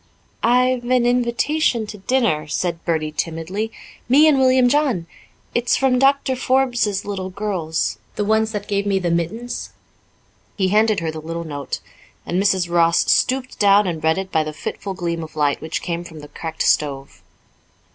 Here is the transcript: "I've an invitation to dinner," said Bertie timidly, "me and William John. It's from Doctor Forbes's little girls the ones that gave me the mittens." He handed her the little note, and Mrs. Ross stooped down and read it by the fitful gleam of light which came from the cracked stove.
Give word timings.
"I've 0.41 0.83
an 0.85 1.05
invitation 1.05 1.85
to 1.85 1.99
dinner," 1.99 2.47
said 2.47 2.83
Bertie 2.85 3.11
timidly, 3.11 3.71
"me 4.09 4.27
and 4.27 4.39
William 4.39 4.67
John. 4.67 5.05
It's 5.53 5.75
from 5.77 5.99
Doctor 5.99 6.35
Forbes's 6.35 7.05
little 7.05 7.29
girls 7.29 7.99
the 8.15 8.25
ones 8.25 8.51
that 8.51 8.67
gave 8.67 8.87
me 8.87 8.97
the 8.97 9.11
mittens." 9.11 9.73
He 10.57 10.69
handed 10.69 11.01
her 11.01 11.11
the 11.11 11.21
little 11.21 11.43
note, 11.43 11.81
and 12.25 12.41
Mrs. 12.41 12.67
Ross 12.67 13.11
stooped 13.11 13.59
down 13.59 13.85
and 13.85 14.03
read 14.03 14.17
it 14.17 14.31
by 14.31 14.43
the 14.43 14.53
fitful 14.53 14.95
gleam 14.95 15.21
of 15.23 15.35
light 15.35 15.61
which 15.61 15.83
came 15.83 16.03
from 16.03 16.21
the 16.21 16.29
cracked 16.29 16.63
stove. 16.63 17.21